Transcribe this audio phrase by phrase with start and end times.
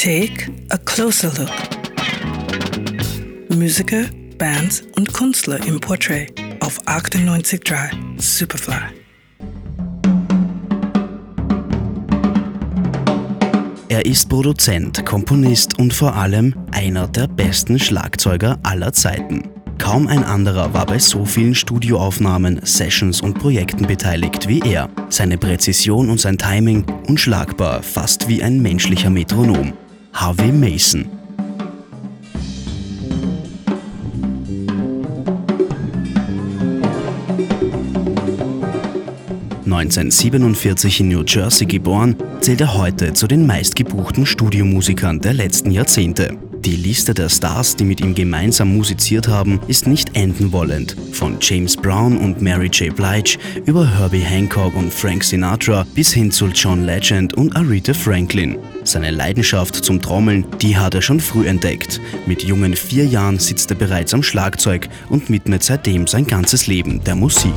[0.00, 1.50] Take a closer look.
[3.48, 4.04] Musiker,
[4.38, 8.74] Bands und Künstler im Portrait auf 98.3 Superfly.
[13.88, 19.48] Er ist Produzent, Komponist und vor allem einer der besten Schlagzeuger aller Zeiten.
[19.78, 24.90] Kaum ein anderer war bei so vielen Studioaufnahmen, Sessions und Projekten beteiligt wie er.
[25.08, 29.72] Seine Präzision und sein Timing unschlagbar, fast wie ein menschlicher Metronom.
[30.12, 31.06] Harvey Mason.
[39.66, 46.47] ...1947 in New Jersey geboren, zählt er heute zu den meistgebuchten Studiomusikern der letzten Jahrzehnte.
[46.68, 50.94] Die Liste der Stars, die mit ihm gemeinsam musiziert haben, ist nicht enden wollend.
[51.12, 52.94] Von James Brown und Mary J.
[52.94, 58.58] Blige über Herbie Hancock und Frank Sinatra bis hin zu John Legend und Aretha Franklin.
[58.84, 62.02] Seine Leidenschaft zum Trommeln, die hat er schon früh entdeckt.
[62.26, 67.02] Mit jungen vier Jahren sitzt er bereits am Schlagzeug und widmet seitdem sein ganzes Leben
[67.02, 67.54] der Musik.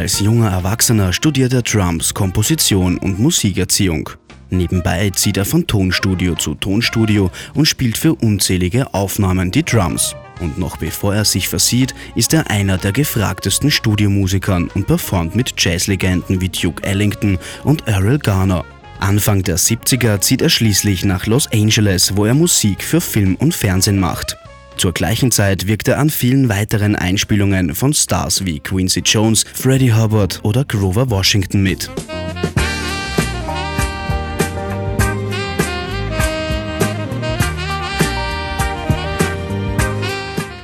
[0.00, 4.08] Als junger Erwachsener studiert er Drums, Komposition und Musikerziehung.
[4.48, 10.16] Nebenbei zieht er von Tonstudio zu Tonstudio und spielt für unzählige Aufnahmen die Drums.
[10.40, 15.52] Und noch bevor er sich versieht, ist er einer der gefragtesten Studiomusikern und performt mit
[15.58, 18.64] Jazzlegenden wie Duke Ellington und Errol Garner.
[19.00, 23.54] Anfang der 70er zieht er schließlich nach Los Angeles, wo er Musik für Film und
[23.54, 24.38] Fernsehen macht.
[24.80, 29.92] Zur gleichen Zeit wirkt er an vielen weiteren Einspielungen von Stars wie Quincy Jones, Freddie
[29.92, 31.90] Hubbard oder Grover Washington mit.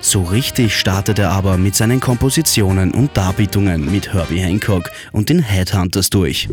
[0.01, 5.41] So richtig startet er aber mit seinen Kompositionen und Darbietungen mit Herbie Hancock und den
[5.41, 6.49] Headhunters durch.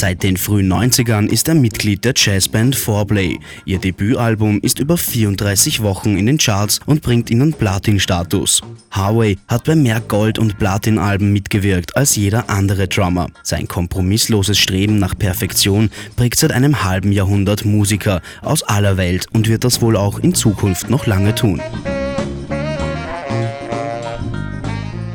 [0.00, 3.38] Seit den frühen 90ern ist er Mitglied der Jazzband Foreplay.
[3.66, 8.62] Ihr Debütalbum ist über 34 Wochen in den Charts und bringt ihnen Platin-Status.
[8.90, 13.26] Harvey hat bei mehr Gold- und Platin-Alben mitgewirkt als jeder andere Drummer.
[13.42, 19.48] Sein kompromissloses Streben nach Perfektion prägt seit einem halben Jahrhundert Musiker aus aller Welt und
[19.48, 21.60] wird das wohl auch in Zukunft noch lange tun.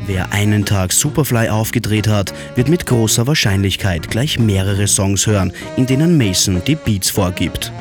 [0.06, 5.86] Wer einen Tag Superfly aufgedreht hat, wird mit großer Wahrscheinlichkeit gleich mehrere Songs hören, in
[5.86, 7.72] denen Mason die Beats vorgibt.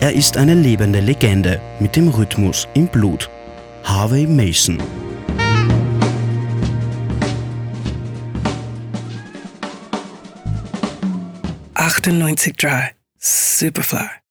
[0.00, 3.28] Er ist eine lebende Legende mit dem Rhythmus im Blut.
[3.84, 4.78] Harvey Mason.
[11.74, 12.66] Achtundneunzig
[13.18, 14.23] Superfly.